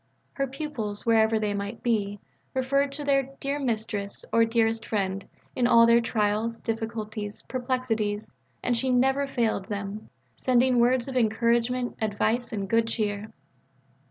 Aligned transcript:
Her 0.33 0.47
pupils, 0.47 1.05
wherever 1.05 1.37
they 1.37 1.53
might 1.53 1.83
be, 1.83 2.19
referred 2.55 2.91
to 2.93 3.03
their 3.03 3.29
"dear 3.39 3.59
Mistress" 3.59 4.25
or 4.33 4.45
"dearest 4.45 4.83
friend" 4.83 5.23
in 5.55 5.67
all 5.67 5.85
their 5.85 6.01
trials, 6.01 6.57
difficulties, 6.57 7.43
perplexities, 7.43 8.31
and 8.63 8.75
she 8.75 8.89
never 8.91 9.27
failed 9.27 9.65
them 9.67 10.09
sending 10.35 10.79
words 10.79 11.07
of 11.07 11.15
encouragement, 11.15 11.97
advice, 12.01 12.51
and 12.51 12.67
good 12.67 12.87
cheer. 12.87 13.27